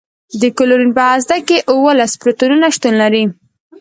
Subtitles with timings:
[0.41, 3.23] د کلورین په هسته کې اوولس پروتونونه شتون لري.